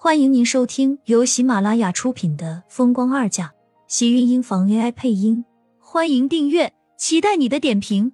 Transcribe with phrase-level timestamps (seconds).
[0.00, 3.48] 欢迎您收听由喜马拉雅出品的《风光二嫁》，
[3.88, 5.44] 喜运音房 AI 配音。
[5.80, 8.12] 欢迎订阅，期待你的点评。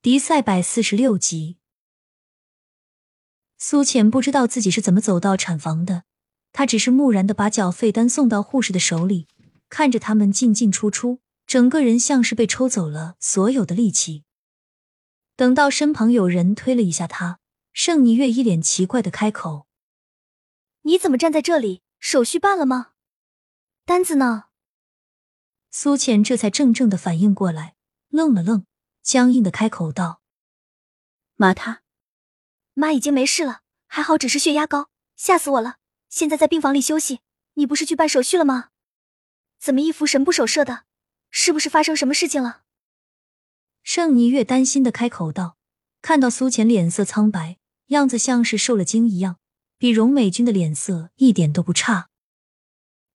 [0.00, 1.58] 迪赛百四十六集，
[3.58, 6.04] 苏浅不知道自己是怎么走到产房的，
[6.54, 9.28] 她只是木然的把缴费单送到护士的手里，
[9.68, 14.24] 看着他们进进出出，整个人像是被抽走了所有的力气。
[15.36, 17.39] 等到身旁有人推了一下他。
[17.82, 19.66] 盛霓月一脸奇怪的开口
[20.84, 21.80] ：“你怎么站在这里？
[21.98, 22.92] 手续办了吗？
[23.86, 24.48] 单子呢？”
[25.72, 27.76] 苏浅这才怔怔的反应过来，
[28.10, 28.66] 愣了愣，
[29.02, 30.20] 僵硬的开口道
[31.36, 31.80] ：“妈，她，
[32.74, 35.78] 妈已经没事了，还好只是血压高，吓死我了。
[36.10, 37.20] 现在在病房里休息。
[37.54, 38.72] 你不是去办手续了吗？
[39.58, 40.84] 怎么一副神不守舍的？
[41.30, 42.64] 是不是发生什么事情了？”
[43.82, 45.56] 盛霓月担心的开口道，
[46.02, 47.56] 看到苏浅脸色苍白。
[47.90, 49.38] 样子像是受了惊一样，
[49.76, 52.08] 比荣美君的脸色一点都不差。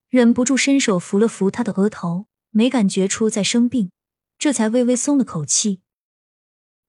[0.09, 3.91] 忍不住伸手扶了扶她的额头，没感觉出在生病，
[4.38, 5.81] 这才微微松了口气。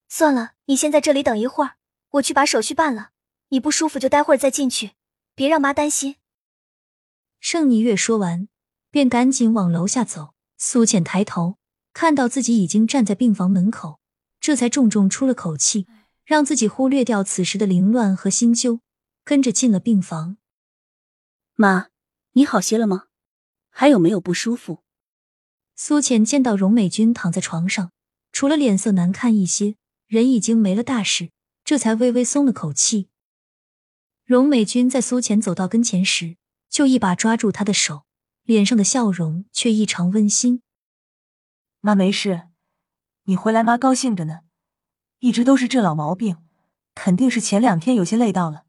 [0.09, 1.77] 算了，你先在这里等一会儿，
[2.11, 3.11] 我去把手续办了。
[3.51, 4.93] 你不舒服就待会儿再进去，
[5.37, 6.17] 别让妈担心。
[7.39, 8.49] 盛霓月说完，
[8.91, 10.35] 便赶紧往楼下走。
[10.59, 11.59] 苏浅抬头
[11.93, 14.01] 看到自己已经站在病房门口，
[14.41, 15.87] 这才重重出了口气。
[16.27, 18.81] 让自己忽略掉此时的凌乱和心揪，
[19.23, 20.39] 跟着进了病房。
[21.55, 21.87] 妈，
[22.33, 23.05] 你好些了吗？
[23.71, 24.83] 还有没有不舒服？
[25.77, 27.93] 苏浅见到荣美君躺在床上，
[28.33, 29.77] 除了脸色难看一些，
[30.09, 31.31] 人已经没了大事，
[31.63, 33.09] 这才微微松了口气。
[34.25, 36.37] 荣美君在苏浅走到跟前时，
[36.69, 38.05] 就一把抓住她的手，
[38.43, 40.61] 脸上的笑容却异常温馨。
[41.81, 42.49] 妈没事，
[43.27, 44.41] 你回来，妈高兴着呢。
[45.21, 46.37] 一直都是这老毛病，
[46.95, 48.65] 肯定是前两天有些累到了。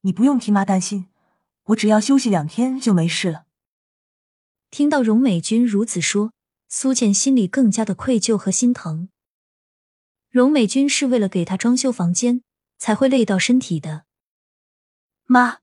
[0.00, 1.08] 你不用替妈担心，
[1.64, 3.44] 我只要休息两天就没事了。
[4.70, 6.32] 听到荣美君如此说，
[6.68, 9.08] 苏浅心里更加的愧疚和心疼。
[10.30, 12.42] 荣美君是为了给她装修房间
[12.78, 14.04] 才会累到身体的。
[15.24, 15.58] 妈，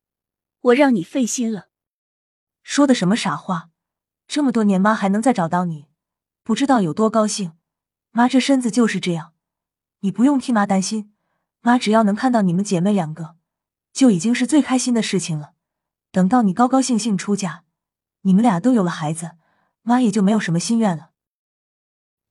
[0.62, 1.70] 我让你费心了。
[2.64, 3.70] 说的什么傻话？
[4.28, 5.88] 这么多年，妈还能再找到你，
[6.44, 7.54] 不知道有多高兴。
[8.12, 9.33] 妈这身子就是这样。
[10.04, 11.14] 你不用替妈担心，
[11.62, 13.36] 妈只要能看到你们姐妹两个，
[13.94, 15.52] 就已经是最开心的事情了。
[16.12, 17.64] 等到你高高兴兴出嫁，
[18.24, 19.32] 你们俩都有了孩子，
[19.82, 21.12] 妈也就没有什么心愿了。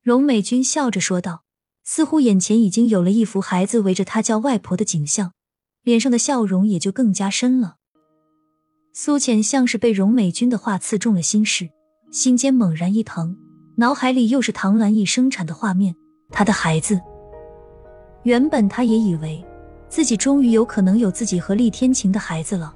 [0.03, 1.45] 荣美君笑着说道，
[1.83, 5.33] 似乎眼前已经有了一幅孩子围着她叫外婆的景象，
[5.81, 7.77] 脸上的笑容也就更加深了。
[8.93, 11.71] 苏浅像是被荣美君的话刺中了心事，
[12.11, 13.35] 心间猛然一疼，
[13.77, 15.95] 脑海里又是唐兰义生产的画面，
[16.29, 17.01] 她的孩子。
[18.23, 19.43] 原本他也以为
[19.89, 22.73] 自己终于有可能有自己和厉天晴的孩子了，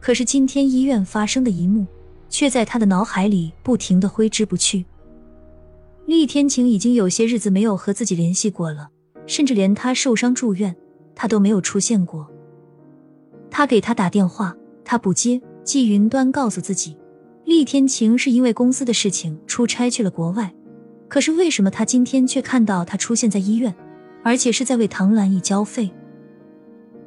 [0.00, 1.86] 可是今天医院发生的一幕，
[2.28, 4.84] 却在他的脑海里不停的挥之不去。
[6.06, 8.88] 厉天晴已经有些日子没有和自己联系过了，
[9.26, 10.74] 甚至连他受伤住院，
[11.14, 12.28] 他都没有出现过。
[13.50, 15.40] 他给他打电话，他不接。
[15.62, 16.96] 季云端告诉自己，
[17.44, 20.52] 厉天晴是因为公司的事情出差去了国外，
[21.06, 23.72] 可是为什么他今天却看到他出现在医院？
[24.22, 25.90] 而且是在为唐兰义交费。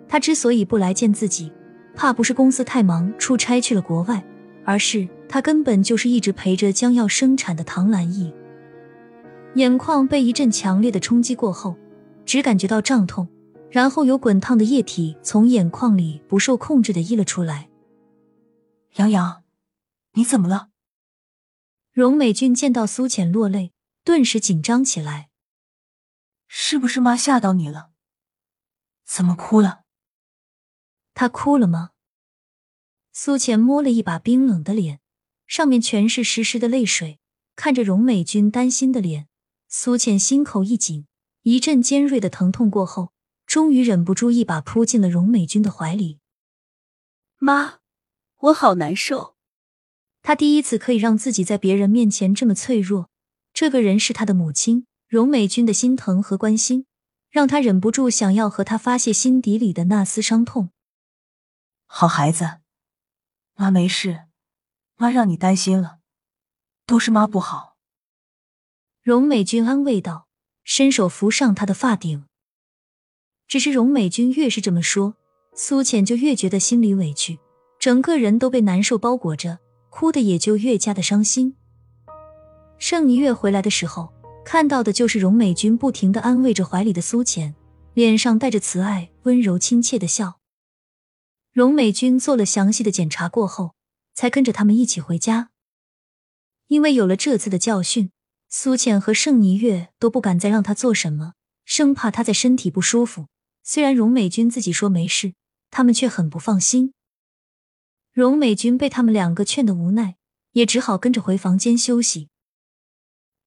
[0.07, 1.51] 他之所以不来见自己，
[1.96, 4.24] 怕不是公司太忙出差去了国外，
[4.63, 8.34] 而是他根本就是一直陪着将要生产的唐兰义。
[9.56, 11.75] 眼眶被一阵强烈的冲击过后，
[12.25, 13.28] 只感觉到胀痛，
[13.69, 17.69] 然后有滚烫的液体从眼眶里不受控制的溢了出来。
[18.95, 19.44] 杨洋，
[20.13, 20.69] 你怎么了？
[21.91, 23.72] 荣美俊见到苏浅落泪，
[24.03, 25.30] 顿时紧张起来。
[26.56, 27.90] 是不是妈吓到你了？
[29.03, 29.86] 怎么哭了？
[31.16, 31.94] 她哭了吗？
[33.12, 35.00] 苏浅摸了一把冰冷的脸，
[35.47, 37.19] 上面全是湿湿的泪水。
[37.56, 39.28] 看着荣美君担心的脸，
[39.68, 41.08] 苏浅心口一紧，
[41.42, 43.13] 一阵尖锐的疼痛过后，
[43.47, 46.19] 终于忍不住一把扑进了荣美君的怀里。
[47.39, 47.80] 妈，
[48.38, 49.36] 我好难受。
[50.22, 53.10] 她第一次可以让自己在别人面前这么脆弱。
[53.51, 54.86] 这个人是她的母亲。
[55.13, 56.88] 荣美君的心疼和关心，
[57.30, 60.71] 让他忍不住想要和他发泄心底里的那丝伤痛。
[61.86, 62.62] 好孩子，
[63.54, 64.24] 妈没事，
[64.98, 66.00] 妈让你担心了，
[66.88, 67.75] 都是妈不好。
[69.04, 70.27] 荣美君安慰道，
[70.63, 72.25] 伸手扶上他的发顶。
[73.48, 75.13] 只是荣美君越是这么说，
[75.54, 77.38] 苏浅就越觉得心里委屈，
[77.77, 79.60] 整个人都被难受包裹着，
[79.92, 81.56] 哭的也就越加的伤心。
[82.80, 84.12] 盛霓月回来的时候。
[84.45, 87.56] 看到的就是荣美君不停的安慰着怀里的苏浅，
[87.94, 90.40] 脸上带着慈爱温柔亲切的笑。
[91.51, 93.75] 荣美君做了详细的检查过后，
[94.13, 95.50] 才跟着他们一起回家。
[96.68, 98.12] 因为有了这次的教训，
[98.50, 101.34] 苏浅和盛霓月都不敢再让他做什么，
[101.66, 103.28] 生怕他在身体不舒服。
[103.63, 105.34] 虽然荣美君自己说没事，
[105.72, 106.94] 他们却很不放心。
[108.12, 110.18] 荣美君被他们两个劝得无奈，
[110.51, 112.30] 也只好跟着回房间休息。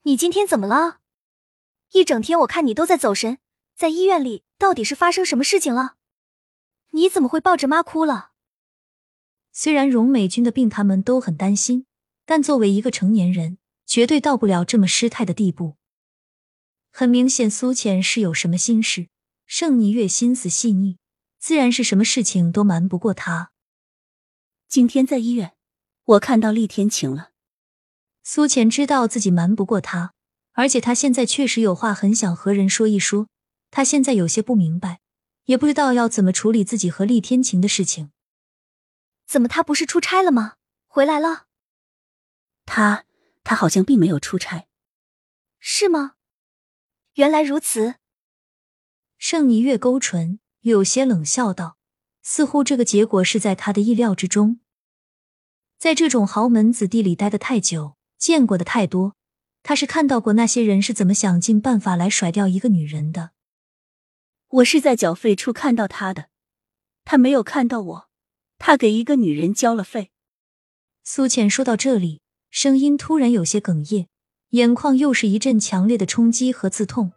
[0.06, 1.00] 你今天怎么了？
[1.90, 3.38] 一整天我看你都在走神，
[3.74, 5.96] 在医院里到底是发生什么事情了？
[6.92, 8.30] 你怎么会抱着妈哭了？
[9.50, 11.86] 虽然荣美君的病他们都很担心，
[12.24, 15.74] 但作为一个成年人，绝对到不了这么失态的地步。
[16.92, 19.08] 很明显，苏浅是有什么心事。
[19.44, 20.98] 盛霓月心思细腻，
[21.40, 23.50] 自然是什么事情都瞒不过他。
[24.68, 25.56] 今天在医院，
[26.04, 27.32] 我看到厉天晴了。
[28.28, 30.12] 苏浅知道自己瞒不过他，
[30.50, 33.28] 而且他现在确实有话很想和人说一说。
[33.70, 34.98] 他现在有些不明白，
[35.44, 38.10] 也不知道要怎么处理自己和厉天晴的事情。
[39.28, 40.54] 怎么，他不是出差了吗？
[40.88, 41.44] 回来了？
[42.64, 43.04] 他
[43.44, 44.66] 他好像并没有出差，
[45.60, 46.14] 是吗？
[47.14, 47.94] 原来如此。
[49.18, 51.76] 盛霓月勾唇，有些冷笑道。
[52.22, 54.58] 似乎这个结果是在他的意料之中。
[55.78, 59.14] 在这种豪门子弟里待的太久，见过的太多，
[59.62, 63.30] 他是看到过那些人是怎么想尽办法来甩掉一个女人的。
[64.48, 66.26] 我是在缴费处看到他的，
[67.04, 68.08] 他没有看到我，
[68.58, 70.10] 他给一个女人交了费。
[71.02, 72.20] 苏浅说到这里，
[72.50, 74.06] 声音突然有些哽咽，
[74.50, 77.12] 眼眶又是一阵强烈的冲击和刺痛。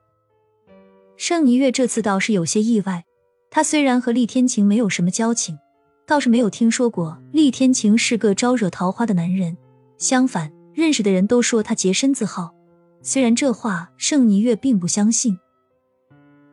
[1.17, 3.05] 盛霓月这次倒是有些意外。
[3.51, 5.57] 他虽然和厉天晴没有什么交情，
[6.05, 9.57] 倒是没有听说过厉天晴是个招惹桃花的男人。
[9.97, 12.55] 相反，认识的人都说他洁身自好。
[13.01, 15.37] 虽然这话盛霓月并不相信，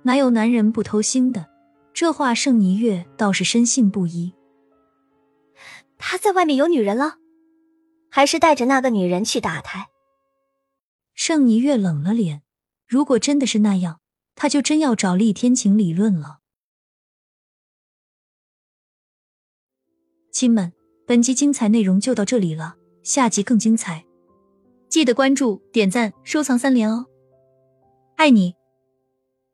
[0.02, 1.46] 哪有男人不偷腥的？
[1.94, 4.32] 这话盛霓月倒是深信不疑。
[5.98, 7.16] 他在外面有女人了，
[8.10, 9.86] 还是带着那个女人去打胎？
[11.14, 12.42] 盛霓月冷了脸。
[12.86, 14.00] 如果真的是那样，
[14.34, 16.40] 他就真要找厉天晴理论了。
[20.30, 20.72] 亲们，
[21.06, 24.04] 本集精彩内容就到这里了，下集更精彩，
[24.96, 27.04] 记得关注、点赞、收藏三连哦，
[28.16, 28.54] 爱你。